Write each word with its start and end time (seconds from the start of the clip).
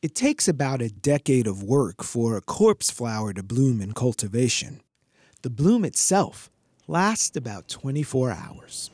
It 0.00 0.14
takes 0.14 0.46
about 0.46 0.80
a 0.80 0.90
decade 0.90 1.48
of 1.48 1.64
work 1.64 2.04
for 2.04 2.36
a 2.36 2.40
corpse 2.40 2.88
flower 2.88 3.32
to 3.32 3.42
bloom 3.42 3.80
in 3.80 3.94
cultivation. 3.94 4.80
The 5.42 5.50
bloom 5.50 5.84
itself 5.84 6.52
lasts 6.86 7.36
about 7.36 7.66
24 7.66 8.30
hours. 8.30 8.92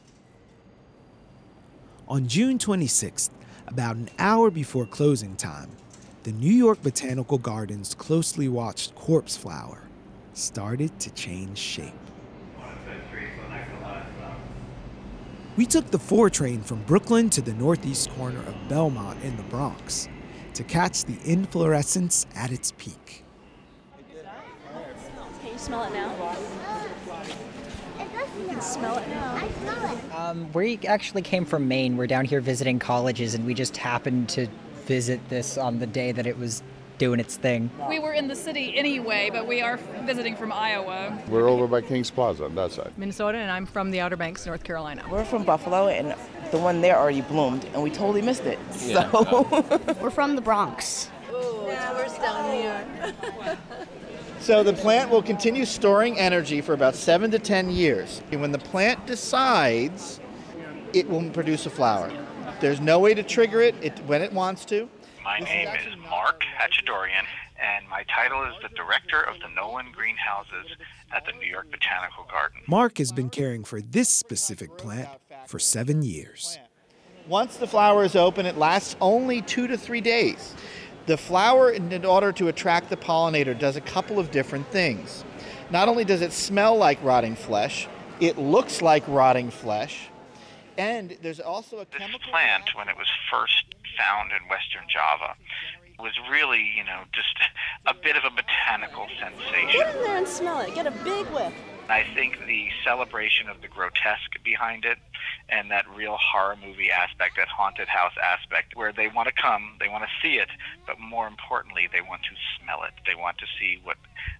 On 2.09 2.27
June 2.27 2.56
26th, 2.56 3.29
about 3.67 3.96
an 3.96 4.09
hour 4.19 4.51
before 4.51 4.87
closing 4.87 5.37
time, 5.37 5.72
the 6.22 6.32
New 6.32 6.51
York 6.51 6.82
Botanical 6.82 7.36
Gardens 7.36 7.95
closely 7.95 8.48
watched 8.48 8.95
corpse 8.95 9.36
flower 9.36 9.82
started 10.32 10.98
to 11.00 11.11
change 11.11 11.59
shape. 11.59 11.93
We 15.59 15.66
took 15.66 15.91
the 15.91 15.98
4 15.98 16.30
train 16.30 16.62
from 16.62 16.82
Brooklyn 16.84 17.29
to 17.29 17.43
the 17.43 17.52
northeast 17.52 18.09
corner 18.12 18.41
of 18.41 18.57
Belmont 18.71 19.23
in 19.23 19.36
the 19.36 19.43
Bronx 19.45 20.09
to 20.55 20.64
catch 20.64 21.05
the 21.05 21.18
inflorescence 21.25 22.27
at 22.34 22.50
its 22.52 22.73
peak. 22.78 23.24
Can 25.42 25.52
you 25.52 25.59
smell 25.59 25.84
it 25.84 25.92
now? 25.92 26.37
You 28.38 28.47
can 28.48 28.61
smell 28.61 28.98
it 28.98 29.09
now. 29.09 29.48
Um, 30.16 30.52
we 30.52 30.78
actually 30.87 31.23
came 31.23 31.45
from 31.45 31.69
Maine. 31.69 31.97
We're 31.97 32.06
down 32.06 32.25
here 32.25 32.41
visiting 32.41 32.78
colleges, 32.78 33.34
and 33.34 33.45
we 33.45 33.55
just 33.55 33.77
happened 33.77 34.28
to 34.30 34.48
visit 34.87 35.20
this 35.28 35.56
on 35.56 35.78
the 35.78 35.87
day 35.87 36.12
that 36.12 36.27
it 36.27 36.38
was 36.38 36.62
doing 36.98 37.21
its 37.21 37.37
thing. 37.37 37.71
We 37.89 37.98
were 37.98 38.12
in 38.12 38.29
the 38.29 38.37
city 38.37 38.77
anyway, 38.77 39.30
but 39.33 39.47
we 39.47 39.61
are 39.61 39.77
visiting 40.05 40.37
from 40.37 40.53
Iowa. 40.53 41.19
We're 41.29 41.48
over 41.48 41.67
by 41.67 41.80
Kings 41.80 42.11
Plaza 42.11 42.45
on 42.45 42.55
that 42.55 42.73
side. 42.73 42.93
Minnesota, 42.97 43.39
and 43.39 43.51
I'm 43.51 43.67
from 43.67 43.91
the 43.91 44.01
Outer 44.01 44.17
Banks, 44.17 44.47
North 44.47 44.65
Carolina. 44.65 45.05
We're 45.11 45.25
from 45.25 45.45
Buffalo, 45.45 45.89
and 45.89 46.15
the 46.51 46.59
one 46.59 46.80
there 46.80 46.98
already 46.98 47.23
bloomed, 47.23 47.65
and 47.73 47.83
we 47.83 47.91
totally 47.91 48.23
missed 48.23 48.45
it. 48.45 48.59
So 48.73 49.47
We're 50.01 50.11
from 50.11 50.37
the 50.37 50.43
Bronx. 50.43 51.11
Yeah, 51.33 51.93
we're 51.93 52.07
down 52.19 52.53
here. 52.53 53.15
So 54.41 54.62
the 54.62 54.75
plant 54.75 55.08
will 55.08 55.23
continue 55.23 55.64
storing 55.64 56.19
energy 56.19 56.61
for 56.61 56.75
about 56.75 56.95
seven 56.95 57.31
to 57.31 57.39
ten 57.39 57.70
years. 57.70 58.20
And 58.31 58.42
when 58.42 58.53
the 58.53 58.58
plant 58.58 59.06
decides, 59.06 60.20
it 60.92 61.08
will 61.08 61.31
produce 61.31 61.64
a 61.64 61.70
flower. 61.70 62.12
There's 62.61 62.79
no 62.79 62.98
way 62.98 63.14
to 63.14 63.23
trigger 63.23 63.62
it, 63.62 63.75
it 63.81 63.98
when 64.01 64.20
it 64.20 64.34
wants 64.34 64.67
to. 64.67 64.91
My 65.25 65.39
name 65.39 65.69
is 65.69 65.97
Marc 66.11 66.44
Hachadourian, 66.61 67.25
and 67.58 67.89
my 67.89 68.05
title 68.14 68.44
is 68.44 68.53
the 68.61 68.69
Director 68.77 69.22
of 69.22 69.41
the 69.41 69.48
Nolen 69.48 69.86
Greenhouses 69.91 70.77
at 71.12 71.25
the 71.25 71.33
New 71.33 71.47
York 71.47 71.70
Botanical 71.70 72.25
Garden. 72.30 72.61
Mark 72.67 72.98
has 72.98 73.11
been 73.11 73.30
caring 73.30 73.64
for 73.64 73.80
this 73.80 74.11
specific 74.11 74.77
plant 74.77 75.08
for 75.47 75.58
seven 75.58 76.02
years. 76.02 76.58
Once 77.27 77.56
the 77.56 77.67
flower 77.67 78.05
is 78.05 78.14
open, 78.14 78.45
it 78.45 78.58
lasts 78.58 78.97
only 79.00 79.41
two 79.41 79.67
to 79.67 79.78
three 79.78 80.02
days. 80.02 80.55
The 81.06 81.17
flower, 81.17 81.70
in 81.70 82.05
order 82.05 82.30
to 82.33 82.48
attract 82.48 82.91
the 82.91 82.97
pollinator, 82.97 83.58
does 83.58 83.77
a 83.77 83.80
couple 83.80 84.19
of 84.19 84.30
different 84.30 84.67
things. 84.69 85.25
Not 85.70 85.89
only 85.89 86.05
does 86.05 86.20
it 86.20 86.33
smell 86.33 86.77
like 86.77 87.02
rotting 87.02 87.34
flesh, 87.34 87.89
it 88.20 88.36
looks 88.36 88.83
like 88.83 89.02
rotting 89.08 89.50
flesh, 89.50 90.11
and 90.77 91.17
there's 91.22 91.41
also 91.41 91.78
a 91.78 91.86
This 91.86 92.11
plant, 92.30 92.75
when 92.75 92.91
it 92.91 92.97
was 92.98 93.08
first 93.30 93.73
found 93.97 94.31
in 94.33 94.48
Western 94.48 94.84
Java, 94.92 95.37
was 95.98 96.12
really, 96.31 96.73
you 96.77 96.84
know, 96.84 97.03
just 97.14 97.34
a 97.87 97.95
bit 97.95 98.17
of 98.17 98.25
a 98.25 98.31
botanical 98.31 99.06
sensation. 99.20 99.70
Get 99.70 99.95
in 99.95 100.03
there 100.03 100.17
and 100.19 100.28
smell 100.28 100.61
it. 100.61 100.75
Get 100.75 100.86
a 100.86 100.91
big 100.91 101.27
whiff. 101.27 101.53
I 101.88 102.04
think 102.14 102.38
the 102.46 102.68
celebration 102.82 103.48
of 103.48 103.60
the 103.60 103.68
grotesque 103.68 104.42
behind 104.42 104.84
it 104.84 104.98
and 105.48 105.70
that 105.70 105.84
real 105.94 106.16
horror 106.18 106.56
movie 106.56 106.90
aspect, 106.90 107.36
that 107.36 107.48
haunted 107.48 107.88
house 107.88 108.14
aspect, 108.22 108.74
where 108.74 108.92
they 108.92 109.08
want 109.08 109.28
to 109.28 109.34
come, 109.40 109.77
they 109.80 109.88
want 109.88 110.05
to 110.05 110.10
see 110.22 110.36
it, 110.36 110.48
but 110.86 110.98
more 110.98 111.27
importantly, 111.27 111.88
they 111.92 112.00
want 112.00 112.22
to 112.22 112.34
smell 112.58 112.82
it. 112.84 112.92
They 113.06 113.14
want 113.14 113.36
to 113.38 113.46
see 113.58 113.80
what 113.82 113.96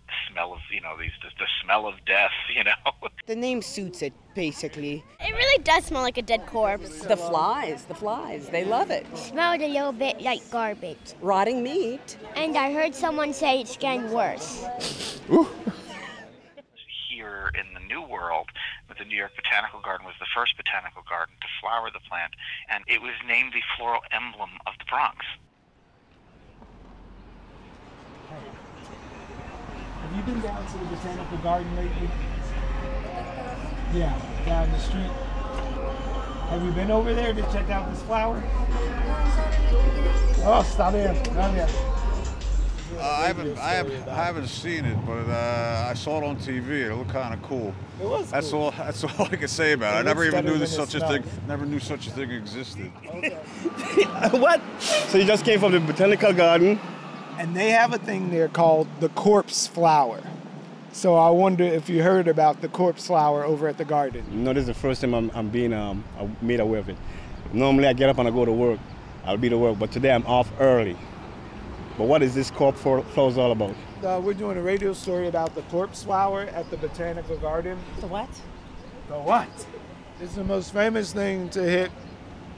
the 0.07 0.33
smell 0.33 0.55
of, 0.55 0.61
you 0.73 0.81
know, 0.81 0.97
these 0.99 1.13
the, 1.23 1.29
the 1.39 1.47
smell 1.63 1.87
of 1.87 1.97
death, 2.07 2.33
you 2.57 2.65
know. 2.65 3.11
The 3.27 3.37
name 3.37 3.61
suits 3.61 4.01
it, 4.03 4.15
basically. 4.35 5.05
It 5.21 5.35
really 5.35 5.63
does 5.63 5.85
smell 5.85 6.03
like 6.03 6.19
a 6.19 6.23
dead 6.23 6.47
corpse. 6.47 7.01
The 7.01 7.17
flies, 7.17 7.85
the 7.85 7.95
flies, 7.95 8.49
they 8.49 8.65
love 8.65 8.91
it. 8.91 9.07
Smelled 9.17 9.61
a 9.61 9.69
little 9.69 9.93
bit 9.93 10.21
like 10.23 10.49
garbage. 10.51 11.15
Rotting 11.21 11.63
meat. 11.63 12.17
And 12.37 12.57
I 12.57 12.73
heard 12.73 12.95
someone 12.95 13.33
say 13.33 13.61
it's 13.61 13.77
getting 13.77 14.11
worse. 14.13 14.67
Here 15.29 15.84
in 17.55 17.73
the 17.75 17.81
New 17.81 18.03
World, 18.03 18.51
but 18.89 18.99
the 18.99 19.05
New 19.05 19.17
York 19.17 19.33
Botanical 19.37 19.81
Garden 19.81 20.07
was 20.07 20.15
the 20.19 20.27
first 20.35 20.57
botanical 20.57 21.03
garden 21.09 21.35
to 21.41 21.49
flower 21.61 21.91
the 21.93 22.01
plant, 22.09 22.35
and 22.69 22.85
it 22.87 23.01
was 23.01 23.15
named 23.27 23.53
the 23.53 23.63
floral 23.77 24.03
emblem 24.13 24.51
of 24.67 24.75
the 24.79 24.85
Bronx. 24.85 25.25
Have 30.03 30.17
you 30.17 30.23
been 30.23 30.41
down 30.43 30.67
to 30.67 30.79
the 30.79 30.85
botanical 30.85 31.39
garden 31.39 31.77
lately? 31.77 32.11
Yeah, 33.95 34.19
down 34.45 34.71
the 34.71 34.79
street. 34.79 35.11
Have 36.51 36.63
you 36.63 36.73
been 36.73 36.91
over 36.91 37.15
there 37.15 37.33
to 37.33 37.43
check 37.53 37.71
out 37.71 37.91
this 37.91 38.03
flower? 38.03 38.43
Oh, 40.47 40.63
stop 40.63 40.93
bien, 40.93 41.15
está 41.17 41.53
bien. 41.55 41.94
Uh, 42.97 43.01
I 43.03 43.27
haven't, 43.27 43.59
I 43.59 43.71
haven't, 43.71 44.09
I 44.09 44.25
haven't 44.25 44.47
seen 44.49 44.85
it, 44.85 44.97
but 45.07 45.29
uh, 45.29 45.89
I 45.91 45.95
saw 45.95 46.19
it 46.19 46.25
on 46.25 46.37
TV. 46.37 46.91
It 46.91 46.95
looked 46.95 47.11
kind 47.11 47.35
of 47.35 47.43
cool. 47.43 47.75
It 48.01 48.07
was 48.07 48.31
That's 48.31 48.51
cool. 48.51 48.63
all. 48.63 48.71
That's 48.77 49.05
all 49.05 49.27
I 49.31 49.37
can 49.37 49.49
say 49.49 49.73
about 49.73 49.95
it. 49.95 49.97
It 49.97 50.01
I 50.01 50.03
never 50.03 50.25
even 50.25 50.45
knew 50.45 50.59
this 50.59 50.77
than 50.77 50.85
it 50.85 50.91
such 50.91 51.03
a 51.03 51.09
thing. 51.09 51.25
Never 51.49 51.67
knew 51.67 51.81
such 51.81 52.07
a 52.07 52.11
thing 52.11 52.31
existed. 52.31 52.87
what? 54.31 54.61
So 54.81 55.19
you 55.19 55.25
just 55.25 55.45
came 55.45 55.61
from 55.61 55.73
the 55.73 55.81
botanical 55.81 56.33
garden? 56.33 56.79
And 57.39 57.57
they 57.57 57.71
have 57.71 57.93
a 57.93 57.99
thing 57.99 58.31
there 58.31 58.49
called 58.49 58.87
the 59.01 59.09
corpse 59.11 59.67
flower. 59.67 60.23
So 60.93 61.17
I 61.17 61.29
wonder 61.31 61.65
if 61.65 61.89
you 61.89 62.05
heard 62.05 62.29
about 62.29 62.61
the 62.61 62.69
corpse 62.69 63.09
flower 63.09 63.45
over 63.45 63.67
at 63.67 63.79
the 63.79 63.85
garden. 63.85 64.25
No, 64.31 64.53
this 64.53 64.63
is 64.63 64.67
the 64.69 64.75
first 64.75 65.01
time 65.01 65.13
I'm, 65.13 65.31
I'm 65.35 65.49
being 65.49 65.73
um, 65.73 66.05
made 66.41 66.61
aware 66.61 66.79
of 66.79 66.89
it. 66.89 66.97
Normally 67.53 67.89
I 67.89 67.93
get 67.93 68.09
up 68.09 68.19
and 68.19 68.29
I 68.29 68.31
go 68.31 68.45
to 68.45 68.53
work. 68.53 68.79
I'll 69.25 69.37
be 69.37 69.49
to 69.49 69.59
work, 69.59 69.79
but 69.79 69.91
today 69.91 70.13
I'm 70.13 70.25
off 70.27 70.53
early. 70.61 70.97
But 71.97 72.09
what 72.09 72.23
is 72.23 72.35
this 72.35 72.51
corpse 72.51 72.81
flo- 72.81 73.03
flowers 73.03 73.39
all 73.39 73.53
about? 73.53 73.75
Uh, 74.03 74.21
we're 74.23 74.35
doing 74.35 74.57
a 74.59 74.63
radio 74.63 74.93
story 74.93 75.29
about 75.29 75.55
the 75.55 75.63
corpse 75.63 76.03
flower 76.03 76.43
at 76.43 76.69
the 76.71 76.77
botanical 76.77 77.37
garden. 77.39 77.79
The 78.01 78.09
what? 78.09 78.29
The 79.09 79.19
what? 79.19 79.49
It's 80.21 80.35
the 80.35 80.45
most 80.45 80.73
famous 80.73 81.13
thing 81.13 81.49
to 81.51 81.63
hit 81.63 81.91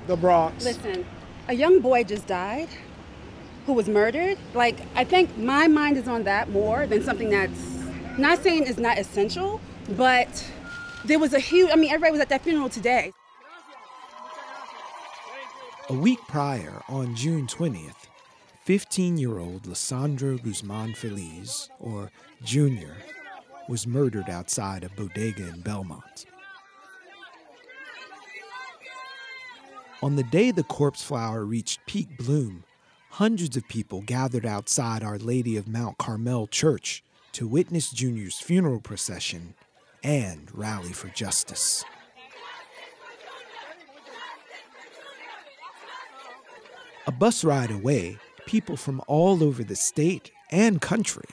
the 0.06 0.16
Bronx. 0.16 0.64
Listen, 0.64 1.04
a 1.48 1.54
young 1.54 1.80
boy 1.80 2.04
just 2.04 2.26
died 2.26 2.68
who 3.66 3.72
was 3.72 3.88
murdered. 3.88 4.38
Like, 4.54 4.78
I 4.94 5.04
think 5.04 5.36
my 5.36 5.66
mind 5.66 5.96
is 5.96 6.08
on 6.08 6.22
that 6.22 6.50
more 6.50 6.86
than 6.86 7.02
something 7.02 7.30
that's 7.30 7.60
not 8.16 8.42
saying 8.42 8.64
is 8.64 8.78
not 8.78 8.98
essential, 8.98 9.60
but 9.96 10.44
there 11.04 11.18
was 11.18 11.34
a 11.34 11.38
huge, 11.40 11.70
I 11.70 11.76
mean, 11.76 11.90
everybody 11.90 12.12
was 12.12 12.20
at 12.20 12.28
that 12.30 12.42
funeral 12.42 12.68
today. 12.68 13.12
A 15.88 15.94
week 15.94 16.18
prior, 16.26 16.82
on 16.88 17.14
June 17.14 17.46
20th, 17.46 17.94
15 18.66 19.16
year 19.16 19.38
old 19.38 19.62
Lesandro 19.62 20.42
Guzman 20.42 20.92
Feliz, 20.92 21.70
or 21.78 22.10
Junior, 22.42 22.96
was 23.68 23.86
murdered 23.86 24.28
outside 24.28 24.82
a 24.82 24.88
bodega 24.88 25.46
in 25.46 25.60
Belmont. 25.60 26.26
On 30.02 30.16
the 30.16 30.24
day 30.24 30.50
the 30.50 30.64
corpse 30.64 31.00
flower 31.00 31.44
reached 31.44 31.86
peak 31.86 32.18
bloom, 32.18 32.64
hundreds 33.10 33.56
of 33.56 33.68
people 33.68 34.02
gathered 34.02 34.44
outside 34.44 35.04
Our 35.04 35.18
Lady 35.18 35.56
of 35.56 35.68
Mount 35.68 35.96
Carmel 35.98 36.48
Church 36.48 37.04
to 37.34 37.46
witness 37.46 37.92
Junior's 37.92 38.40
funeral 38.40 38.80
procession 38.80 39.54
and 40.02 40.50
rally 40.52 40.92
for 40.92 41.06
justice. 41.10 41.84
A 47.06 47.12
bus 47.12 47.44
ride 47.44 47.70
away, 47.70 48.18
people 48.46 48.76
from 48.76 49.02
all 49.08 49.42
over 49.42 49.62
the 49.64 49.76
state 49.76 50.30
and 50.50 50.80
country 50.80 51.28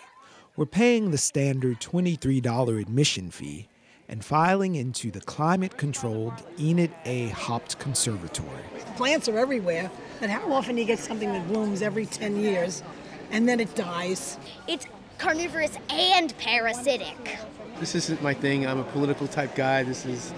were 0.57 0.65
paying 0.65 1.11
the 1.11 1.17
standard 1.17 1.79
$23 1.79 2.81
admission 2.81 3.31
fee 3.31 3.67
and 4.09 4.25
filing 4.25 4.75
into 4.75 5.09
the 5.11 5.21
climate 5.21 5.77
controlled 5.77 6.33
Enid 6.59 6.91
A. 7.05 7.29
Haupt 7.29 7.79
Conservatory. 7.79 8.49
Plants 8.97 9.29
are 9.29 9.37
everywhere, 9.37 9.89
and 10.21 10.31
how 10.31 10.51
often 10.51 10.75
do 10.75 10.81
you 10.81 10.87
get 10.87 10.99
something 10.99 11.31
that 11.31 11.47
blooms 11.47 11.81
every 11.81 12.05
10 12.05 12.41
years 12.41 12.83
and 13.31 13.47
then 13.47 13.59
it 13.59 13.73
dies? 13.75 14.37
It's 14.67 14.85
carnivorous 15.17 15.77
and 15.89 16.37
parasitic. 16.37 17.37
This 17.79 17.95
isn't 17.95 18.21
my 18.21 18.33
thing. 18.33 18.67
I'm 18.67 18.79
a 18.79 18.83
political 18.83 19.27
type 19.27 19.55
guy. 19.55 19.83
This 19.83 20.05
is, 20.05 20.33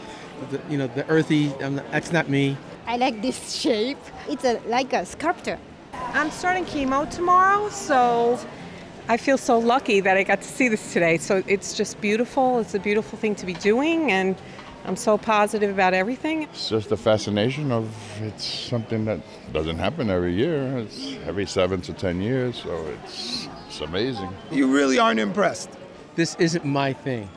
the, 0.52 0.62
you 0.70 0.78
know, 0.78 0.88
the 0.88 1.08
earthy. 1.08 1.54
I'm 1.62 1.76
not, 1.76 1.92
that's 1.92 2.12
not 2.12 2.30
me. 2.30 2.58
I 2.86 2.98
like 2.98 3.22
this 3.22 3.54
shape. 3.54 3.98
It's 4.30 4.44
a, 4.46 4.62
like 4.68 4.94
a 4.94 5.06
sculpture. 5.06 5.60
I'm 6.16 6.32
starting 6.32 6.64
chemo 6.64 7.10
tomorrow, 7.12 7.68
so 7.68 8.40
I 9.10 9.18
feel 9.18 9.38
so 9.38 9.60
lucky 9.60 10.00
that 10.00 10.16
I 10.16 10.24
got 10.24 10.42
to 10.42 10.48
see 10.48 10.70
this 10.70 10.94
today. 10.94 11.18
So 11.18 11.44
it's 11.46 11.74
just 11.74 12.00
beautiful. 12.00 12.60
It's 12.60 12.74
a 12.74 12.80
beautiful 12.80 13.20
thing 13.20 13.36
to 13.36 13.46
be 13.46 13.54
doing, 13.56 14.14
and 14.14 14.38
I'm 14.86 14.96
so 14.96 15.18
positive 15.18 15.70
about 15.70 15.94
everything. 15.94 16.44
It's 16.44 16.70
just 16.70 16.88
the 16.88 16.96
fascination 16.96 17.70
of 17.70 17.94
it's 18.22 18.46
something 18.46 19.04
that 19.04 19.20
doesn't 19.52 19.78
happen 19.78 20.10
every 20.10 20.34
year. 20.34 20.78
It's 20.78 21.18
every 21.26 21.46
seven 21.46 21.82
to 21.82 21.92
ten 21.92 22.22
years, 22.22 22.62
so 22.64 22.74
it's 22.88 23.50
it's 23.68 23.82
amazing. 23.82 24.34
You 24.52 24.74
really 24.74 24.98
aren't 24.98 25.20
impressed. 25.20 25.70
This 26.16 26.36
isn't 26.36 26.64
my 26.64 26.94
thing. 26.94 27.30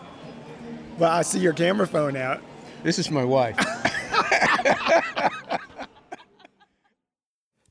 Well, 0.99 1.11
I 1.11 1.23
see 1.23 1.41
your 1.41 1.53
camera 1.53 1.89
phone 1.89 2.15
out. 2.15 2.41
This 2.85 3.01
is 3.01 3.11
my 3.11 3.25
wife. 3.25 3.59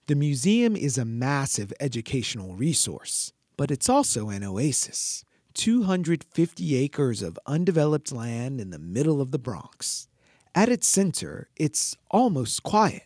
The 0.07 0.15
museum 0.15 0.77
is 0.77 0.97
a 0.97 1.03
massive 1.03 1.73
educational 1.81 2.55
resource, 2.55 3.33
but 3.57 3.69
it's 3.69 3.89
also 3.89 4.29
an 4.29 4.41
oasis 4.41 5.25
250 5.53 6.75
acres 6.77 7.21
of 7.21 7.37
undeveloped 7.45 8.13
land 8.13 8.61
in 8.61 8.69
the 8.69 8.79
middle 8.79 9.19
of 9.19 9.31
the 9.31 9.39
Bronx. 9.39 10.07
At 10.55 10.69
its 10.69 10.87
center, 10.87 11.49
it's 11.57 11.97
almost 12.09 12.63
quiet. 12.63 13.03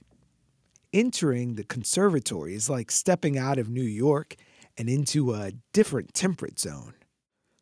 Entering 0.94 1.56
the 1.56 1.64
conservatory 1.64 2.54
is 2.54 2.70
like 2.70 2.92
stepping 2.92 3.36
out 3.36 3.58
of 3.58 3.68
New 3.68 3.82
York 3.82 4.36
and 4.78 4.88
into 4.88 5.34
a 5.34 5.54
different 5.74 6.14
temperate 6.14 6.60
zone. 6.60 6.94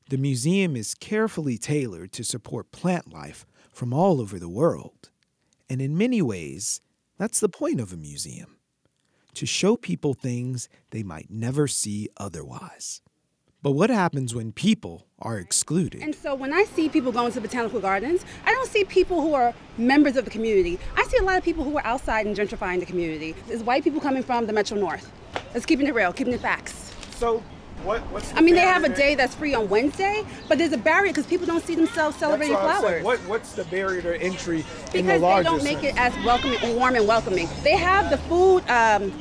The 0.10 0.18
museum 0.18 0.76
is 0.76 0.96
carefully 0.96 1.58
tailored 1.58 2.12
to 2.12 2.26
support 2.26 2.74
plant 2.74 3.14
life 3.14 3.46
from 3.72 3.94
all 3.94 4.20
over 4.20 4.38
the 4.38 4.50
world. 4.50 5.12
And 5.70 5.82
in 5.82 5.98
many 5.98 6.22
ways, 6.22 6.82
that's 7.18 7.40
the 7.40 7.48
point 7.48 7.80
of 7.80 7.94
a 7.94 7.98
museum 7.98 8.59
to 9.36 9.46
show 9.46 9.76
people 9.76 10.14
things 10.14 10.70
they 10.92 11.04
might 11.04 11.30
never 11.30 11.68
see 11.68 12.10
otherwise. 12.18 13.02
But 13.62 13.72
what 13.72 13.90
happens 13.90 14.34
when 14.34 14.54
people 14.54 15.06
are 15.20 15.38
excluded? 15.38 16.02
And 16.02 16.16
so 16.16 16.34
when 16.34 16.54
I 16.54 16.64
see 16.64 16.88
people 16.88 17.12
going 17.12 17.34
to 17.34 17.42
botanical 17.42 17.82
gardens, 17.82 18.24
I 18.46 18.52
don't 18.52 18.70
see 18.70 18.86
people 18.86 19.22
who 19.22 19.34
are 19.34 19.54
members 19.78 20.16
of 20.16 20.24
the 20.24 20.32
community. 20.32 20.80
I 20.96 21.04
see 21.04 21.18
a 21.18 21.24
lot 21.24 21.38
of 21.38 21.44
people 21.44 21.66
who 21.66 21.78
are 21.78 21.86
outside 21.86 22.26
and 22.26 22.36
gentrifying 22.38 22.80
the 22.80 22.86
community. 22.86 23.36
It's 23.50 23.62
white 23.62 23.84
people 23.84 24.00
coming 24.00 24.24
from 24.24 24.48
the 24.48 24.54
Metro 24.54 24.78
North. 24.78 25.12
It's 25.54 25.66
keeping 25.66 25.88
it 25.88 25.94
real, 25.94 26.14
keeping 26.14 26.34
it 26.34 26.40
facts. 26.40 26.94
So 27.18 27.44
what, 27.84 28.02
what's 28.12 28.34
I 28.36 28.42
mean, 28.42 28.56
they 28.56 28.62
have 28.62 28.84
a 28.84 28.90
day 28.90 29.16
that's 29.16 29.36
free 29.36 29.54
on 29.54 29.70
Wednesday, 29.70 30.24
but 30.48 30.58
there's 30.58 30.74
a 30.74 30.78
barrier 30.78 31.12
because 31.12 31.26
people 31.26 31.48
don't 31.48 31.64
see 31.64 31.76
themselves 31.76 32.18
celebrating 32.18 32.56
flowers. 32.56 33.04
What, 33.04 33.20
what's 33.22 33.54
the 33.54 33.64
barrier 33.66 34.02
to 34.02 34.22
entry 34.22 34.60
in 34.94 35.06
because 35.06 35.22
the 35.22 35.36
they 35.36 35.44
don't 35.44 35.64
make 35.64 35.80
sense? 35.80 35.98
it 35.98 36.00
as 36.00 36.26
welcoming, 36.26 36.76
warm 36.76 36.96
and 36.96 37.08
welcoming. 37.08 37.48
They 37.64 37.78
have 37.78 38.10
the 38.10 38.18
food. 38.18 38.60
Um, 38.70 39.14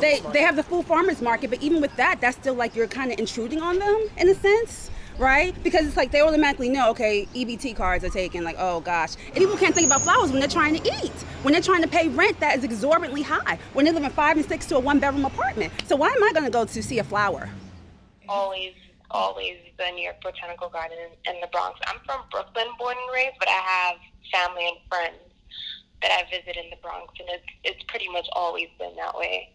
they 0.00 0.20
they 0.32 0.40
have 0.40 0.56
the 0.56 0.62
food 0.62 0.86
farmers 0.86 1.20
market, 1.20 1.50
but 1.50 1.62
even 1.62 1.80
with 1.80 1.94
that, 1.96 2.20
that's 2.20 2.36
still 2.36 2.54
like 2.54 2.74
you're 2.74 2.86
kind 2.86 3.12
of 3.12 3.18
intruding 3.18 3.60
on 3.60 3.78
them 3.78 4.08
in 4.16 4.28
a 4.28 4.34
sense. 4.34 4.90
Right? 5.16 5.54
Because 5.62 5.86
it's 5.86 5.96
like 5.96 6.10
they 6.10 6.22
automatically 6.22 6.68
know, 6.68 6.90
okay, 6.90 7.28
EBT 7.36 7.76
cards 7.76 8.02
are 8.02 8.10
taken, 8.10 8.42
like, 8.42 8.56
oh 8.58 8.80
gosh. 8.80 9.14
And 9.26 9.36
people 9.36 9.56
can't 9.56 9.72
think 9.72 9.86
about 9.86 10.02
flowers 10.02 10.32
when 10.32 10.40
they're 10.40 10.48
trying 10.48 10.74
to 10.74 10.84
eat, 10.84 11.12
when 11.42 11.52
they're 11.52 11.62
trying 11.62 11.82
to 11.82 11.88
pay 11.88 12.08
rent 12.08 12.40
that 12.40 12.58
is 12.58 12.64
exorbitantly 12.64 13.22
high, 13.22 13.60
when 13.74 13.84
they 13.84 13.92
live 13.92 14.02
in 14.02 14.10
five 14.10 14.36
and 14.36 14.44
six 14.44 14.66
to 14.66 14.76
a 14.76 14.80
one 14.80 14.98
bedroom 14.98 15.24
apartment. 15.24 15.72
So 15.86 15.94
why 15.94 16.08
am 16.08 16.24
I 16.24 16.32
gonna 16.34 16.50
go 16.50 16.64
to 16.64 16.82
see 16.82 16.98
a 16.98 17.04
flower? 17.04 17.48
Mm-hmm. 18.24 18.40
always, 18.40 18.74
always 19.10 19.56
the 19.78 19.90
New 19.92 20.04
York 20.04 20.20
Botanical 20.24 20.68
Garden 20.72 20.96
in, 20.96 21.34
in 21.34 21.40
the 21.40 21.48
Bronx. 21.52 21.78
I'm 21.86 22.00
from 22.08 22.24
Brooklyn, 22.32 22.72
born 22.78 22.96
and 22.96 23.14
raised, 23.14 23.36
but 23.38 23.48
I 23.48 23.60
have 23.60 23.96
family 24.32 24.66
and 24.66 24.80
friends 24.88 25.20
that 26.02 26.10
I 26.10 26.24
visit 26.32 26.56
in 26.56 26.70
the 26.72 26.80
Bronx, 26.82 27.12
and 27.20 27.28
it's 27.28 27.48
it's 27.64 27.84
pretty 27.88 28.08
much 28.08 28.26
always 28.32 28.68
been 28.78 28.96
that 28.96 29.16
way. 29.16 29.53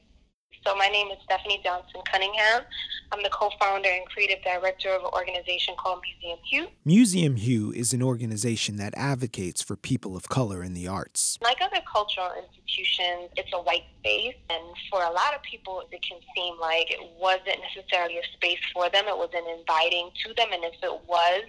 So 0.66 0.76
my 0.76 0.88
name 0.88 1.08
is 1.08 1.18
Stephanie 1.24 1.62
Johnson 1.64 2.02
Cunningham. 2.12 2.64
I'm 3.12 3.24
the 3.24 3.30
co-founder 3.30 3.90
and 3.90 4.06
creative 4.08 4.44
director 4.44 4.90
of 4.90 5.04
an 5.04 5.10
organization 5.14 5.74
called 5.78 6.02
Museum 6.04 6.40
Hue. 6.50 6.68
Museum 6.86 7.36
Hue 7.38 7.72
is 7.72 7.94
an 7.94 8.04
organization 8.04 8.76
that 8.76 8.94
advocates 8.96 9.62
for 9.62 9.76
people 9.76 10.16
of 10.16 10.28
color 10.30 10.64
in 10.64 10.74
the 10.74 10.88
arts. 10.88 11.38
Like 11.42 11.58
other 11.62 11.82
cultural 11.92 12.32
institutions, 12.38 13.32
it's 13.38 13.52
a 13.54 13.62
white 13.62 13.86
space, 14.00 14.36
and 14.50 14.64
for 14.92 15.02
a 15.02 15.12
lot 15.12 15.34
of 15.34 15.42
people, 15.44 15.82
it 15.92 16.02
can 16.04 16.20
seem 16.36 16.60
like 16.60 16.92
it 16.92 17.00
wasn't 17.20 17.60
necessarily 17.74 18.18
a 18.18 18.24
space 18.36 18.60
for 18.74 18.90
them. 18.90 19.06
It 19.08 19.18
wasn't 19.18 19.48
inviting 19.60 20.12
to 20.26 20.34
them, 20.36 20.50
and 20.52 20.64
if 20.66 20.76
it 20.84 21.02
was, 21.08 21.44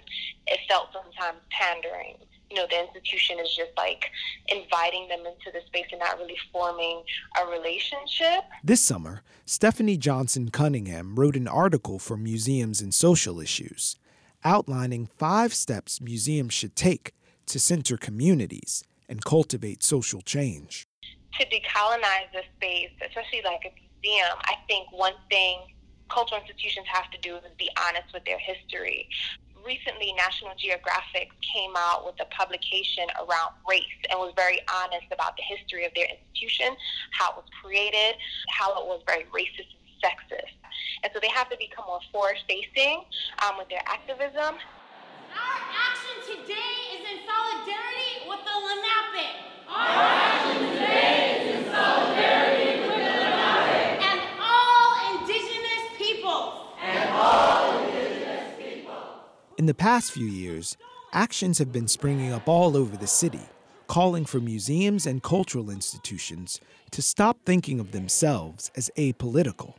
it 0.47 0.59
felt 0.67 0.87
sometimes 0.93 1.39
pandering. 1.51 2.15
You 2.51 2.57
know, 2.57 2.67
the 2.69 2.81
institution 2.85 3.39
is 3.39 3.47
just 3.55 3.71
like 3.77 4.11
inviting 4.49 5.07
them 5.07 5.19
into 5.19 5.51
the 5.53 5.61
space 5.67 5.85
and 5.91 5.99
not 5.99 6.17
really 6.17 6.37
forming 6.51 7.01
a 7.41 7.49
relationship. 7.49 8.43
This 8.61 8.81
summer, 8.81 9.21
Stephanie 9.45 9.95
Johnson 9.95 10.49
Cunningham 10.49 11.15
wrote 11.15 11.37
an 11.37 11.47
article 11.47 11.97
for 11.97 12.17
Museums 12.17 12.81
and 12.81 12.93
Social 12.93 13.39
Issues, 13.39 13.95
outlining 14.43 15.07
five 15.17 15.53
steps 15.53 16.01
museums 16.01 16.53
should 16.53 16.75
take 16.75 17.13
to 17.45 17.57
center 17.57 17.95
communities 17.95 18.83
and 19.07 19.23
cultivate 19.23 19.81
social 19.81 20.21
change. 20.21 20.85
to 21.39 21.45
decolonize 21.45 22.27
the 22.33 22.41
space, 22.57 22.91
especially 23.07 23.41
like 23.45 23.61
a 23.65 23.71
museum, 24.03 24.37
I 24.43 24.55
think 24.67 24.91
one 24.91 25.13
thing 25.29 25.59
cultural 26.09 26.41
institutions 26.41 26.85
have 26.91 27.09
to 27.11 27.17
do 27.19 27.37
is 27.37 27.43
be 27.57 27.69
honest 27.79 28.13
with 28.13 28.25
their 28.25 28.37
history. 28.37 29.07
Recently, 29.65 30.13
National 30.17 30.51
Geographic 30.57 31.29
came 31.53 31.73
out 31.77 32.05
with 32.05 32.15
a 32.19 32.25
publication 32.33 33.05
around 33.17 33.53
race 33.69 33.83
and 34.09 34.19
was 34.19 34.33
very 34.35 34.59
honest 34.65 35.05
about 35.11 35.37
the 35.37 35.43
history 35.43 35.85
of 35.85 35.93
their 35.93 36.07
institution, 36.09 36.75
how 37.11 37.31
it 37.31 37.35
was 37.37 37.45
created, 37.61 38.17
how 38.49 38.71
it 38.81 38.85
was 38.87 39.01
very 39.05 39.25
racist 39.29 39.69
and 39.69 39.93
sexist. 40.01 40.57
And 41.03 41.11
so 41.13 41.19
they 41.21 41.29
have 41.29 41.49
to 41.49 41.57
become 41.57 41.85
more 41.85 42.01
forward 42.11 42.37
facing 42.47 43.03
um, 43.45 43.57
with 43.57 43.69
their 43.69 43.83
activism. 43.85 44.57
Our 45.31 45.59
action 45.69 46.15
today 46.25 46.97
is 46.97 47.05
in 47.05 47.19
solidarity 47.21 48.25
with 48.27 48.41
the 48.41 48.57
Lenape. 48.65 49.29
Our 49.69 50.09
action 50.09 50.73
today 50.73 51.37
is 51.37 51.45
in 51.53 51.71
solidarity 51.71 52.81
with 52.81 52.97
the 52.97 53.13
Lenape. 53.13 54.09
And 54.09 54.19
all 54.41 55.21
indigenous 55.21 55.85
peoples. 55.97 56.75
And 56.81 57.09
all 57.13 57.77
indigenous 57.85 58.57
peoples. 58.57 59.21
In 59.61 59.67
the 59.67 59.75
past 59.75 60.11
few 60.11 60.25
years, 60.25 60.75
actions 61.13 61.59
have 61.59 61.71
been 61.71 61.87
springing 61.87 62.31
up 62.31 62.49
all 62.49 62.75
over 62.75 62.97
the 62.97 63.05
city, 63.05 63.45
calling 63.85 64.25
for 64.25 64.39
museums 64.39 65.05
and 65.05 65.21
cultural 65.21 65.69
institutions 65.69 66.59
to 66.89 67.03
stop 67.03 67.37
thinking 67.45 67.79
of 67.79 67.91
themselves 67.91 68.71
as 68.75 68.89
apolitical. 68.97 69.75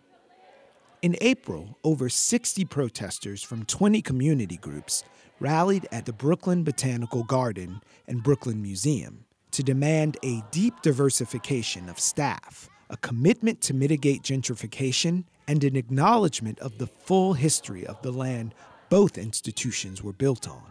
In 1.03 1.17
April, 1.21 1.77
over 1.83 2.09
60 2.09 2.65
protesters 2.67 3.43
from 3.43 3.65
20 3.65 4.01
community 4.03 4.57
groups 4.57 5.03
rallied 5.41 5.89
at 5.91 6.07
the 6.07 6.13
Brooklyn 6.13 6.63
Botanical 6.63 7.25
Garden 7.25 7.81
and 8.07 8.23
Brooklyn 8.23 8.63
Museum 8.63 9.25
to 9.51 9.65
demand 9.65 10.17
a 10.23 10.45
deep 10.53 10.81
diversification 10.83 11.89
of 11.89 11.99
staff, 11.99 12.69
a 12.89 12.97
commitment 12.99 13.61
to 13.63 13.75
mitigate 13.75 14.23
gentrification, 14.23 15.25
and 15.49 15.65
an 15.65 15.75
acknowledgement 15.75 16.61
of 16.61 16.79
the 16.79 16.87
full 16.87 17.33
history 17.33 17.85
of 17.85 18.01
the 18.03 18.13
land 18.13 18.55
both 18.93 19.17
institutions 19.17 20.03
were 20.03 20.13
built 20.13 20.47
on. 20.47 20.63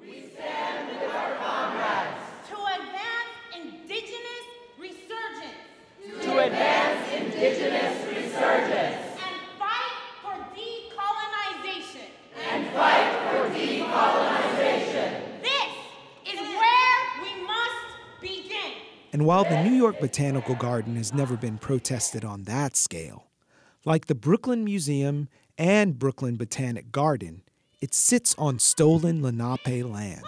To 0.00 0.12
advance 2.78 3.32
indigenous 3.52 4.44
resurgence. 4.78 6.22
To 6.22 6.38
advance 6.38 7.12
indigenous 7.12 8.06
resurgence. 8.06 9.02
And 9.26 9.40
fight 9.58 9.96
for 10.22 10.36
decolonization. 10.54 12.06
And 12.48 12.62
fight 12.72 13.10
for 13.32 13.50
decolonization. 13.58 15.10
This 15.42 15.72
is 16.32 16.38
where 16.38 16.98
we 17.24 17.32
must 17.44 17.86
begin. 18.20 18.70
And 19.12 19.26
while 19.26 19.42
the 19.42 19.64
New 19.64 19.74
York 19.74 19.98
Botanical 19.98 20.54
Garden 20.54 20.94
has 20.94 21.12
never 21.12 21.36
been 21.36 21.58
protested 21.58 22.24
on 22.24 22.44
that 22.44 22.76
scale, 22.76 23.26
like 23.84 24.06
the 24.06 24.14
Brooklyn 24.14 24.62
Museum 24.62 25.28
and 25.58 25.98
Brooklyn 25.98 26.36
Botanic 26.36 26.92
Garden, 26.92 27.42
it 27.80 27.94
sits 27.94 28.34
on 28.38 28.58
stolen 28.58 29.22
Lenape 29.22 29.84
land. 29.84 30.22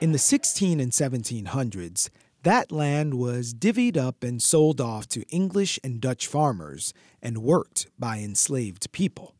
In 0.00 0.12
the 0.12 0.18
16 0.18 0.80
and 0.80 0.92
1700s, 0.92 2.08
that 2.42 2.72
land 2.72 3.14
was 3.14 3.52
divvied 3.52 3.98
up 3.98 4.24
and 4.24 4.42
sold 4.42 4.80
off 4.80 5.06
to 5.08 5.28
English 5.28 5.78
and 5.84 6.00
Dutch 6.00 6.26
farmers 6.26 6.94
and 7.20 7.42
worked 7.42 7.86
by 7.98 8.18
enslaved 8.18 8.90
people. 8.92 9.34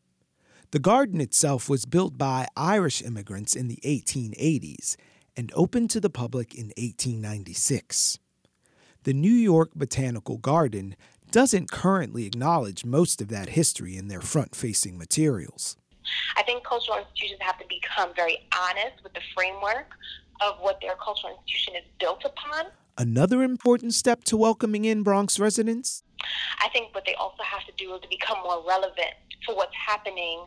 The 0.73 0.79
garden 0.79 1.21
itself 1.21 1.69
was 1.71 1.87
built 1.87 2.19
by 2.19 2.47
Irish 2.57 3.03
immigrants 3.03 3.57
in 3.57 3.69
the 3.69 3.79
1880s 3.85 4.97
and 5.35 5.50
opened 5.55 5.89
to 5.91 6.00
the 6.00 6.11
public 6.11 6.55
in 6.55 6.67
1896. 6.77 8.19
The 9.04 9.14
New 9.14 9.33
York 9.33 9.71
Botanical 9.75 10.37
Garden 10.37 10.97
doesn't 11.30 11.71
currently 11.71 12.26
acknowledge 12.26 12.85
most 12.85 13.21
of 13.21 13.28
that 13.28 13.50
history 13.50 13.97
in 13.97 14.09
their 14.09 14.21
front 14.21 14.54
facing 14.54 14.99
materials. 14.99 15.76
I 16.37 16.42
think 16.42 16.64
cultural 16.64 16.99
institutions 16.99 17.40
have 17.42 17.59
to 17.59 17.64
become 17.69 18.11
very 18.14 18.38
honest 18.54 19.02
with 19.02 19.14
the 19.14 19.21
framework 19.35 19.87
of 20.40 20.57
what 20.61 20.80
their 20.80 20.97
cultural 20.97 21.38
institution 21.38 21.76
is 21.76 21.85
built 21.99 22.25
upon. 22.25 22.66
Another 22.99 23.42
important 23.42 23.95
step 23.95 24.25
to 24.25 24.37
welcoming 24.37 24.85
in 24.85 25.02
Bronx 25.02 25.38
residents 25.38 26.02
I 26.61 26.69
think 26.69 26.95
what 26.95 27.04
they 27.07 27.14
also 27.14 27.42
have 27.42 27.64
to 27.66 27.73
do 27.76 27.95
is 27.95 28.00
to 28.02 28.09
become 28.09 28.38
more 28.42 28.62
relevant 28.66 29.14
to 29.47 29.54
what's 29.54 29.75
happening 29.75 30.45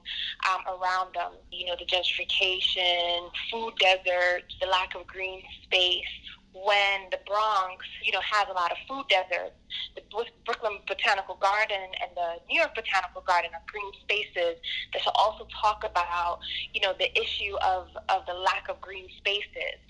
um, 0.49 0.61
around 0.67 1.15
them. 1.15 1.31
You 1.51 1.67
know, 1.67 1.75
the 1.77 1.85
gentrification, 1.85 3.29
food 3.51 3.73
deserts, 3.79 4.55
the 4.61 4.67
lack 4.67 4.95
of 4.95 5.07
green 5.07 5.41
space. 5.63 6.05
When 6.53 7.09
the 7.09 7.17
Bronx, 7.25 7.85
you 8.03 8.11
know, 8.11 8.21
has 8.21 8.47
a 8.47 8.53
lot 8.53 8.71
of 8.71 8.77
food 8.87 9.05
deserts, 9.09 9.55
the 9.95 10.01
Brooklyn 10.45 10.79
Botanical 10.87 11.35
Garden 11.35 11.89
and 12.01 12.11
the 12.15 12.35
New 12.47 12.59
York 12.59 12.75
Botanical 12.75 13.21
Garden 13.21 13.49
are 13.53 13.61
green 13.65 13.91
spaces 14.01 14.61
that 14.93 15.01
also 15.15 15.47
talk 15.61 15.83
about, 15.83 16.39
you 16.73 16.81
know, 16.81 16.93
the 16.99 17.11
issue 17.19 17.57
of, 17.65 17.87
of 18.09 18.25
the 18.27 18.33
lack 18.33 18.69
of 18.69 18.79
green 18.81 19.07
spaces. 19.17 19.81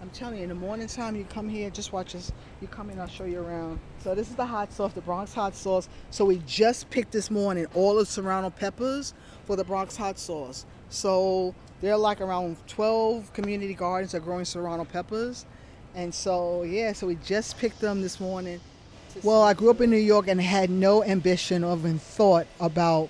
I'm 0.00 0.08
telling 0.10 0.38
you, 0.38 0.44
in 0.44 0.48
the 0.48 0.54
morning 0.54 0.86
time, 0.86 1.14
you 1.14 1.24
come 1.24 1.46
here, 1.46 1.68
just 1.68 1.92
watch 1.92 2.14
us. 2.14 2.32
You 2.62 2.68
come 2.68 2.88
in, 2.88 2.98
I'll 2.98 3.06
show 3.06 3.24
you 3.24 3.42
around. 3.42 3.78
So 4.02 4.14
this 4.14 4.30
is 4.30 4.34
the 4.34 4.46
hot 4.46 4.72
sauce, 4.72 4.94
the 4.94 5.02
Bronx 5.02 5.34
hot 5.34 5.54
sauce. 5.54 5.90
So 6.08 6.24
we 6.24 6.38
just 6.46 6.88
picked 6.88 7.12
this 7.12 7.30
morning 7.30 7.66
all 7.74 7.96
the 7.96 8.06
serrano 8.06 8.48
peppers 8.48 9.12
for 9.44 9.56
the 9.56 9.64
Bronx 9.64 9.96
hot 9.96 10.18
sauce. 10.18 10.64
So 10.88 11.54
there 11.80 11.94
are 11.94 11.98
like 11.98 12.20
around 12.20 12.56
12 12.68 13.32
community 13.32 13.74
gardens 13.74 14.12
that 14.12 14.18
are 14.18 14.20
growing 14.20 14.44
serrano 14.44 14.84
peppers. 14.84 15.46
And 15.94 16.14
so, 16.14 16.62
yeah, 16.62 16.92
so 16.92 17.06
we 17.06 17.16
just 17.16 17.58
picked 17.58 17.80
them 17.80 18.00
this 18.00 18.20
morning. 18.20 18.60
Well, 19.24 19.42
I 19.42 19.54
grew 19.54 19.70
up 19.70 19.80
in 19.80 19.90
New 19.90 19.96
York 19.96 20.28
and 20.28 20.40
had 20.40 20.70
no 20.70 21.02
ambition 21.02 21.64
or 21.64 21.76
even 21.76 21.98
thought 21.98 22.46
about 22.60 23.08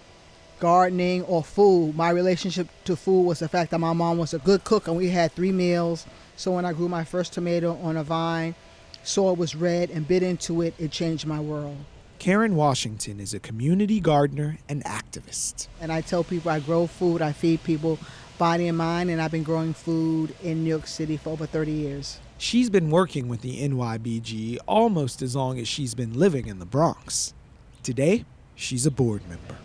gardening 0.58 1.22
or 1.24 1.44
food. 1.44 1.94
My 1.94 2.10
relationship 2.10 2.68
to 2.84 2.96
food 2.96 3.22
was 3.22 3.40
the 3.40 3.48
fact 3.48 3.70
that 3.72 3.78
my 3.78 3.92
mom 3.92 4.18
was 4.18 4.32
a 4.32 4.38
good 4.38 4.64
cook 4.64 4.88
and 4.88 4.96
we 4.96 5.10
had 5.10 5.32
three 5.32 5.52
meals 5.52 6.06
so 6.40 6.52
when 6.52 6.64
I 6.64 6.72
grew 6.72 6.88
my 6.88 7.04
first 7.04 7.34
tomato 7.34 7.78
on 7.82 7.98
a 7.98 8.02
vine, 8.02 8.54
saw 9.02 9.30
it 9.30 9.36
was 9.36 9.54
red 9.54 9.90
and 9.90 10.08
bit 10.08 10.22
into 10.22 10.62
it, 10.62 10.72
it 10.78 10.90
changed 10.90 11.26
my 11.26 11.38
world. 11.38 11.76
Karen 12.18 12.56
Washington 12.56 13.20
is 13.20 13.34
a 13.34 13.38
community 13.38 14.00
gardener 14.00 14.56
and 14.66 14.82
activist. 14.84 15.68
And 15.82 15.92
I 15.92 16.00
tell 16.00 16.24
people 16.24 16.50
I 16.50 16.60
grow 16.60 16.86
food, 16.86 17.20
I 17.20 17.32
feed 17.32 17.62
people 17.62 17.98
body 18.40 18.68
and 18.68 18.78
mind, 18.78 19.11
and 19.11 19.20
I've 19.20 19.30
been 19.30 19.42
growing 19.42 19.75
food 19.75 20.35
in 20.42 20.64
New 20.64 20.70
York 20.70 20.87
City 20.87 21.18
for 21.18 21.28
over 21.28 21.44
30 21.44 21.73
years. 21.73 22.18
She's 22.38 22.70
been 22.70 22.88
working 22.88 23.28
with 23.28 23.42
the 23.42 23.61
NYBG 23.61 24.56
almost 24.66 25.20
as 25.20 25.37
long 25.37 25.59
as 25.61 25.68
she's 25.68 25.94
been 25.94 26.18
living 26.18 26.47
in 26.47 26.59
the 26.59 26.64
Bronx. 26.64 27.35
Today, 27.82 28.25
she's 28.54 28.87
a 28.87 28.90
board 28.90 29.20
member. 29.28 29.56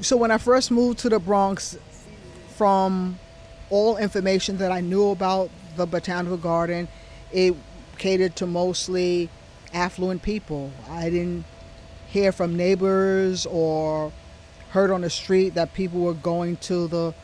So 0.00 0.16
when 0.16 0.30
I 0.30 0.38
first 0.38 0.70
moved 0.70 0.98
to 1.00 1.10
the 1.10 1.18
Bronx, 1.18 1.76
from 2.56 3.18
all 3.68 3.98
information 3.98 4.56
that 4.58 4.72
I 4.72 4.80
knew 4.80 5.10
about 5.10 5.50
the 5.76 5.84
botanical 5.84 6.38
garden, 6.38 6.88
it 7.32 7.54
catered 7.98 8.34
to 8.36 8.46
mostly 8.46 9.28
affluent 9.74 10.22
people. 10.22 10.72
I 10.88 11.10
didn't 11.10 11.44
hear 12.08 12.32
from 12.32 12.56
neighbors 12.56 13.44
or 13.44 14.10
heard 14.70 14.90
on 14.90 15.02
the 15.02 15.10
street 15.10 15.52
that 15.52 15.74
people 15.74 16.00
were 16.00 16.14
going 16.14 16.56
to 16.56 16.88
the 16.88 17.14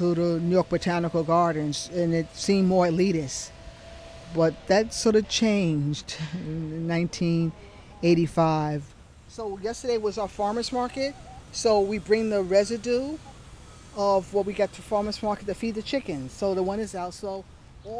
to 0.00 0.14
the 0.14 0.40
New 0.40 0.54
York 0.54 0.70
Botanical 0.70 1.22
Gardens, 1.22 1.90
and 1.92 2.14
it 2.14 2.34
seemed 2.34 2.66
more 2.66 2.86
elitist. 2.86 3.50
But 4.34 4.54
that 4.66 4.94
sort 4.94 5.14
of 5.14 5.28
changed 5.28 6.16
in 6.32 6.88
1985. 6.88 8.82
So 9.28 9.58
yesterday 9.62 9.98
was 9.98 10.16
our 10.16 10.26
farmers 10.26 10.72
market. 10.72 11.14
So 11.52 11.80
we 11.80 11.98
bring 11.98 12.30
the 12.30 12.42
residue 12.42 13.18
of 13.94 14.32
what 14.32 14.46
we 14.46 14.54
got 14.54 14.72
to 14.72 14.80
farmers 14.80 15.22
market 15.22 15.46
to 15.48 15.54
feed 15.54 15.74
the 15.74 15.82
chickens. 15.82 16.32
So 16.32 16.54
the 16.54 16.62
one 16.62 16.80
is 16.80 16.94
out. 16.94 17.12
So 17.12 17.44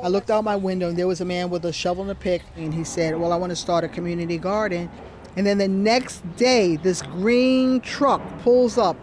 I 0.03 0.09
looked 0.09 0.31
out 0.31 0.43
my 0.43 0.57
window 0.57 0.89
and 0.89 0.97
there 0.97 1.07
was 1.07 1.21
a 1.21 1.27
man 1.27 1.51
with 1.51 1.67
a 1.67 1.73
shovel 1.73 2.05
and 2.05 2.13
a 2.13 2.15
pick, 2.15 2.41
and 2.57 2.73
he 2.73 2.83
said, 2.83 3.21
Well, 3.21 3.31
I 3.31 3.37
want 3.37 3.51
to 3.51 3.57
start 3.57 3.85
a 3.85 3.89
community 3.89 4.39
garden. 4.39 4.91
And 5.37 5.47
then 5.47 5.59
the 5.59 5.69
next 5.69 6.23
day, 6.37 6.77
this 6.77 7.03
green 7.03 7.83
truck 7.83 8.23
pulls 8.39 8.79
up 8.79 8.97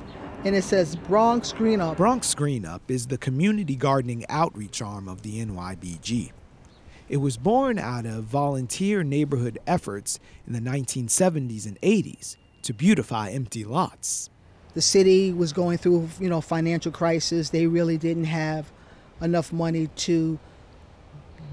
and 0.47 0.55
it 0.55 0.63
says 0.63 0.95
Bronx 0.95 1.51
Green 1.51 1.81
Up. 1.81 1.97
Bronx 1.97 2.33
Green 2.33 2.65
Up 2.65 2.89
is 2.89 3.07
the 3.07 3.17
community 3.17 3.75
gardening 3.75 4.25
outreach 4.29 4.81
arm 4.81 5.09
of 5.09 5.21
the 5.21 5.45
NYBG. 5.45 6.31
It 7.09 7.17
was 7.17 7.35
born 7.35 7.77
out 7.77 8.05
of 8.05 8.23
volunteer 8.23 9.03
neighborhood 9.03 9.59
efforts 9.67 10.21
in 10.47 10.53
the 10.53 10.61
1970s 10.61 11.65
and 11.65 11.77
80s 11.81 12.37
to 12.61 12.73
beautify 12.73 13.29
empty 13.31 13.65
lots. 13.65 14.29
The 14.73 14.81
city 14.81 15.33
was 15.33 15.51
going 15.51 15.79
through, 15.79 16.07
you 16.17 16.29
know, 16.29 16.39
financial 16.39 16.93
crisis. 16.93 17.49
They 17.49 17.67
really 17.67 17.97
didn't 17.97 18.25
have 18.25 18.71
enough 19.19 19.51
money 19.51 19.87
to 19.87 20.39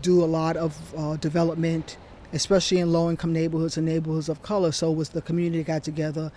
do 0.02 0.22
a 0.22 0.26
lot 0.26 0.56
of 0.56 0.94
uh, 0.96 1.16
development, 1.16 1.96
especially 2.32 2.78
in 2.78 2.92
low-income 2.92 3.32
neighborhoods 3.32 3.76
and 3.76 3.86
neighborhoods 3.86 4.28
of 4.28 4.42
color. 4.42 4.70
So 4.70 4.92
was 4.92 5.08
the 5.08 5.22
community 5.22 5.64
got 5.64 5.82
together 5.82 6.30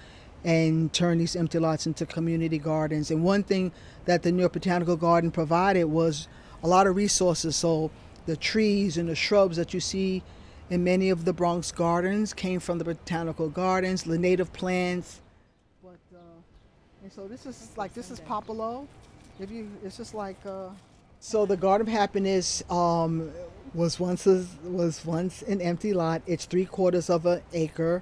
and 0.48 0.94
turn 0.94 1.18
these 1.18 1.36
empty 1.36 1.60
lots 1.60 1.86
into 1.86 2.06
community 2.06 2.58
gardens. 2.58 3.12
And 3.12 3.22
one 3.22 3.44
thing 3.44 3.74
that 4.06 4.24
the 4.24 4.32
New 4.32 4.40
York 4.40 4.54
Botanical 4.54 4.96
Garden 4.96 5.30
provided 5.30 5.84
was 5.84 6.30
a 6.64 6.68
lot 6.68 6.88
of 6.88 6.96
resources. 6.96 7.58
So 7.58 7.92
the 8.28 8.38
trees 8.38 8.98
and 8.98 9.10
the 9.10 9.16
shrubs 9.16 9.58
that 9.58 9.74
you 9.74 9.82
see 9.82 10.24
in 10.70 10.86
many 10.86 11.10
of 11.10 11.26
the 11.26 11.34
Bronx 11.34 11.74
gardens 11.74 12.34
came 12.34 12.62
from 12.62 12.78
the 12.78 12.86
botanical 12.86 13.50
gardens, 13.50 14.04
the 14.04 14.18
native 14.18 14.54
plants. 14.54 15.20
But 15.84 16.00
uh, 16.16 16.20
and 17.04 17.12
so 17.12 17.28
this 17.28 17.46
is 17.46 17.72
like 17.76 17.94
this 17.94 18.10
is 18.10 18.22
papalo. 18.22 18.88
If 19.42 19.52
you, 19.52 19.70
it's 19.84 19.98
just 19.98 20.14
like. 20.14 20.38
Uh, 20.46 20.70
so 21.20 21.46
the 21.46 21.58
Garden 21.58 21.88
of 21.88 21.94
Happiness 21.94 22.64
um, 22.70 23.32
was 23.74 24.00
once 24.00 24.26
a, 24.28 24.46
was 24.64 25.06
once 25.06 25.42
an 25.42 25.60
empty 25.60 25.94
lot. 25.94 26.22
It's 26.26 26.46
three 26.46 26.66
quarters 26.66 27.10
of 27.10 27.26
an 27.26 27.42
acre. 27.52 28.02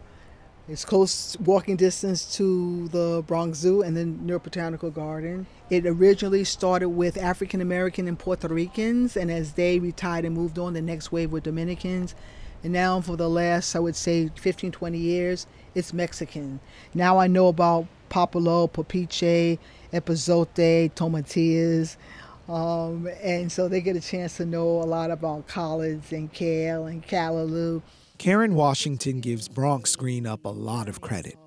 It's 0.68 0.84
close 0.84 1.38
walking 1.40 1.76
distance 1.76 2.36
to 2.38 2.88
the 2.88 3.24
Bronx 3.28 3.60
Zoo 3.60 3.84
and 3.84 3.96
the 3.96 4.06
New 4.06 4.40
Botanical 4.40 4.90
Garden. 4.90 5.46
It 5.70 5.86
originally 5.86 6.44
started 6.44 6.90
with 6.90 7.18
African 7.18 7.62
American 7.62 8.08
and 8.08 8.18
Puerto 8.18 8.48
Ricans, 8.48 9.16
and 9.16 9.30
as 9.30 9.54
they 9.54 9.78
retired 9.78 10.26
and 10.26 10.34
moved 10.34 10.58
on, 10.58 10.74
the 10.74 10.82
next 10.82 11.12
wave 11.12 11.32
were 11.32 11.40
Dominicans. 11.40 12.16
And 12.64 12.74
now, 12.74 13.00
for 13.00 13.16
the 13.16 13.30
last, 13.30 13.76
I 13.76 13.80
would 13.80 13.96
say, 13.96 14.32
15, 14.38 14.72
20 14.72 14.98
years, 14.98 15.46
it's 15.76 15.94
Mexican. 15.94 16.60
Now 16.96 17.20
I 17.20 17.28
know 17.28 17.48
about 17.50 17.86
papalo, 18.10 18.68
Popiche, 18.68 19.60
Epazote, 19.94 20.92
Tomatillas. 20.94 21.96
Um, 22.50 23.08
and 23.22 23.52
so 23.52 23.68
they 23.68 23.82
get 23.82 23.96
a 23.96 24.02
chance 24.02 24.38
to 24.38 24.46
know 24.46 24.82
a 24.82 24.86
lot 24.86 25.12
about 25.12 25.48
collards 25.48 26.12
and 26.12 26.34
kale 26.34 26.88
and 26.88 27.06
callaloo. 27.06 27.84
Karen 28.18 28.56
Washington 28.56 29.20
gives 29.20 29.48
Bronx 29.48 29.96
Green 29.96 30.26
Up 30.26 30.46
a 30.46 30.50
lot 30.50 30.88
of 30.88 31.02
credit. 31.02 31.38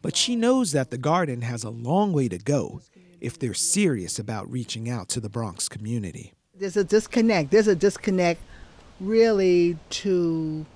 But 0.00 0.16
she 0.16 0.36
knows 0.36 0.72
that 0.72 0.90
the 0.90 0.98
garden 0.98 1.42
has 1.42 1.64
a 1.64 1.70
long 1.70 2.12
way 2.12 2.28
to 2.28 2.38
go 2.38 2.80
if 3.20 3.38
they're 3.38 3.54
serious 3.54 4.18
about 4.18 4.50
reaching 4.50 4.88
out 4.88 5.08
to 5.10 5.20
the 5.20 5.28
Bronx 5.28 5.68
community. 5.68 6.32
There's 6.56 6.76
a 6.76 6.84
disconnect. 6.84 7.50
There's 7.50 7.68
a 7.68 7.74
disconnect 7.74 8.40
really 9.00 9.76
to 9.90 10.66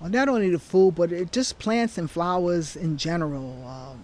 well, 0.00 0.10
not 0.10 0.28
only 0.28 0.50
the 0.50 0.58
food, 0.58 0.94
but 0.94 1.12
it, 1.12 1.30
just 1.30 1.58
plants 1.58 1.98
and 1.98 2.10
flowers 2.10 2.74
in 2.74 2.96
general. 2.96 3.66
Um, 3.66 4.02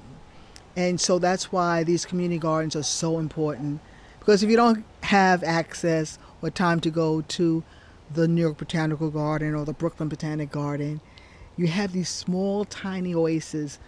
and 0.77 1.01
so 1.01 1.19
that's 1.19 1.51
why 1.51 1.85
these 1.85 2.05
community 2.05 2.39
gardens 2.39 2.77
are 2.77 2.83
so 2.83 3.19
important 3.19 3.81
because 4.19 4.43
if 4.43 4.51
you 4.51 4.57
don't 4.57 4.85
have 5.05 5.43
access 5.45 6.19
or 6.43 6.51
time 6.51 6.81
to 6.81 6.91
go 6.91 7.23
to 7.23 7.63
the 8.13 8.29
New 8.29 8.43
York 8.43 8.59
Botanical 8.59 9.11
Garden 9.11 9.55
or 9.55 9.65
the 9.65 9.73
Brooklyn 9.73 10.09
Botanic 10.09 10.51
Garden, 10.51 11.01
you 11.57 11.67
have 11.69 11.93
these 11.93 12.09
small, 12.09 12.65
tiny 12.65 13.15
oases 13.15 13.79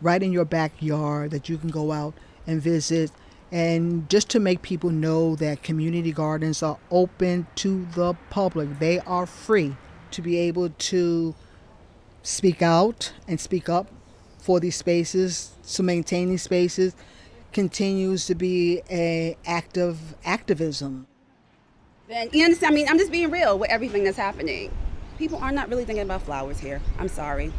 right 0.00 0.22
in 0.22 0.32
your 0.32 0.44
backyard 0.44 1.30
that 1.30 1.48
you 1.48 1.58
can 1.58 1.70
go 1.70 1.92
out 1.92 2.14
and 2.46 2.62
visit. 2.62 3.10
And 3.52 4.08
just 4.08 4.28
to 4.30 4.40
make 4.40 4.62
people 4.62 4.90
know 4.90 5.36
that 5.36 5.62
community 5.62 6.12
gardens 6.12 6.62
are 6.62 6.78
open 6.90 7.46
to 7.56 7.86
the 7.94 8.14
public, 8.30 8.78
they 8.78 9.00
are 9.00 9.26
free 9.26 9.76
to 10.10 10.22
be 10.22 10.36
able 10.38 10.70
to 10.70 11.34
speak 12.22 12.62
out 12.62 13.12
and 13.28 13.40
speak 13.40 13.68
up 13.68 13.88
for 14.38 14.60
these 14.60 14.76
spaces, 14.76 15.52
to 15.74 15.82
maintain 15.82 16.28
these 16.28 16.42
spaces, 16.42 16.94
continues 17.52 18.26
to 18.26 18.34
be 18.34 18.82
a 18.90 19.36
active 19.46 20.14
activism. 20.24 21.06
Then 22.08 22.30
you 22.32 22.44
understand? 22.44 22.72
I 22.72 22.74
mean, 22.74 22.88
I'm 22.88 22.98
just 22.98 23.10
being 23.10 23.30
real 23.30 23.58
with 23.58 23.70
everything 23.70 24.04
that's 24.04 24.16
happening. 24.16 24.70
People 25.18 25.38
are 25.38 25.52
not 25.52 25.68
really 25.68 25.84
thinking 25.84 26.04
about 26.04 26.22
flowers 26.22 26.58
here. 26.58 26.80
I'm 26.98 27.08
sorry. 27.08 27.52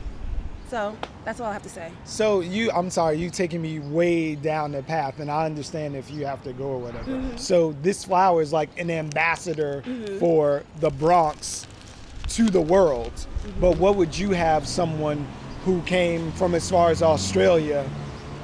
So 0.69 0.97
that's 1.23 1.39
all 1.39 1.47
I 1.47 1.53
have 1.53 1.63
to 1.63 1.69
say. 1.69 1.91
So 2.03 2.41
you, 2.41 2.71
I'm 2.71 2.89
sorry, 2.89 3.17
you 3.17 3.29
taking 3.29 3.61
me 3.61 3.79
way 3.79 4.35
down 4.35 4.73
the 4.73 4.83
path, 4.83 5.19
and 5.19 5.31
I 5.31 5.45
understand 5.45 5.95
if 5.95 6.11
you 6.11 6.25
have 6.25 6.43
to 6.43 6.53
go 6.53 6.65
or 6.65 6.79
whatever. 6.79 7.11
Mm-hmm. 7.11 7.37
So 7.37 7.73
this 7.81 8.03
flower 8.03 8.41
is 8.41 8.51
like 8.51 8.69
an 8.77 8.91
ambassador 8.91 9.81
mm-hmm. 9.85 10.19
for 10.19 10.63
the 10.79 10.89
Bronx 10.89 11.65
to 12.29 12.49
the 12.49 12.61
world. 12.61 13.13
Mm-hmm. 13.13 13.61
But 13.61 13.77
what 13.77 13.95
would 13.95 14.17
you 14.17 14.31
have 14.31 14.67
someone 14.67 15.25
who 15.63 15.81
came 15.83 16.31
from 16.33 16.53
as 16.53 16.69
far 16.69 16.89
as 16.89 17.01
Australia 17.01 17.89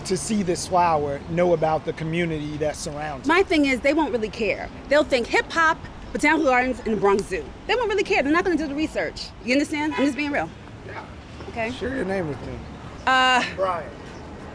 to 0.06 0.18
see 0.18 0.44
this 0.44 0.68
flower 0.68 1.20
know 1.30 1.54
about 1.54 1.86
the 1.86 1.94
community 1.94 2.58
that 2.58 2.76
surrounds 2.76 3.28
it? 3.28 3.30
My 3.30 3.44
thing 3.44 3.66
is, 3.66 3.82
they 3.82 3.94
won't 3.94 4.12
really 4.12 4.30
care. 4.30 4.70
They'll 4.90 5.04
think 5.04 5.28
hip 5.28 5.52
hop, 5.52 5.78
botanical 6.12 6.46
gardens, 6.46 6.80
and 6.86 6.96
the 6.96 7.00
Bronx 7.00 7.24
Zoo. 7.24 7.46
They 7.68 7.76
won't 7.76 7.90
really 7.90 8.04
care. 8.04 8.24
They're 8.24 8.34
not 8.34 8.46
going 8.46 8.58
to 8.58 8.64
do 8.64 8.68
the 8.68 8.76
research. 8.76 9.28
You 9.44 9.54
understand? 9.54 9.94
I'm 9.96 10.06
just 10.06 10.18
being 10.18 10.32
real. 10.32 10.50
Yeah. 10.86 11.06
Okay. 11.50 11.72
Share 11.72 11.96
your 11.96 12.06
name 12.06 12.28
with 12.28 12.40
me. 12.46 12.54
Uh, 13.06 13.44
Brian. 13.56 13.90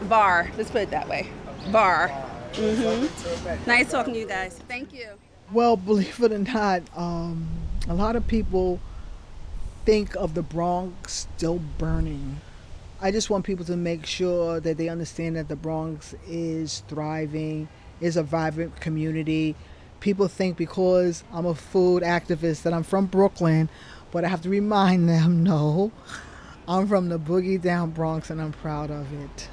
Bar. 0.03 0.51
Let's 0.57 0.71
put 0.71 0.81
it 0.81 0.91
that 0.91 1.07
way. 1.07 1.29
Bar. 1.71 2.09
Mm-hmm. 2.53 3.69
Nice 3.69 3.91
talking 3.91 4.13
to 4.13 4.19
you 4.19 4.27
guys. 4.27 4.59
Thank 4.67 4.93
you. 4.93 5.09
Well, 5.51 5.77
believe 5.77 6.19
it 6.21 6.31
or 6.31 6.39
not, 6.39 6.83
um, 6.95 7.47
a 7.87 7.93
lot 7.93 8.15
of 8.15 8.27
people 8.27 8.79
think 9.85 10.15
of 10.15 10.33
the 10.35 10.43
Bronx 10.43 11.27
still 11.35 11.59
burning. 11.77 12.41
I 13.01 13.11
just 13.11 13.29
want 13.29 13.45
people 13.45 13.63
to 13.65 13.77
make 13.77 14.05
sure 14.05 14.59
that 14.59 14.77
they 14.77 14.89
understand 14.89 15.37
that 15.37 15.47
the 15.47 15.55
Bronx 15.55 16.15
is 16.27 16.83
thriving, 16.89 17.69
is 18.01 18.17
a 18.17 18.23
vibrant 18.23 18.81
community. 18.81 19.55
People 20.01 20.27
think 20.27 20.57
because 20.57 21.23
I'm 21.31 21.45
a 21.45 21.55
food 21.55 22.03
activist 22.03 22.63
that 22.63 22.73
I'm 22.73 22.83
from 22.83 23.05
Brooklyn, 23.05 23.69
but 24.11 24.25
I 24.25 24.27
have 24.27 24.41
to 24.41 24.49
remind 24.49 25.07
them 25.07 25.43
no, 25.45 25.93
I'm 26.67 26.87
from 26.87 27.07
the 27.07 27.17
boogie 27.17 27.61
down 27.61 27.91
Bronx 27.91 28.29
and 28.29 28.41
I'm 28.41 28.51
proud 28.51 28.91
of 28.91 29.07
it. 29.13 29.47